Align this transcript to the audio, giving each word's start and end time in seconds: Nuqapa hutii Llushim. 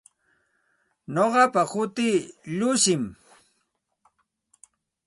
Nuqapa 1.13 1.61
hutii 1.71 2.15
Llushim. 2.57 3.03